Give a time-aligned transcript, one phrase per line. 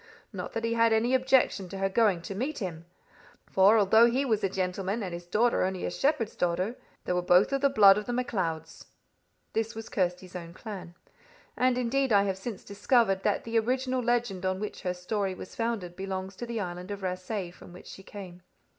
[0.33, 2.85] Not that he had any objection to her going to meet him;
[3.45, 7.21] for although he was a gentleman and his daughter only a shepherd's daughter, they were
[7.21, 8.87] both of the blood of the MacLeods."
[9.53, 10.95] This was Kirsty's own clan.
[11.55, 15.53] And indeed I have since discovered that the original legend on which her story was
[15.55, 18.41] founded belongs to the island of Rasay, from which she came.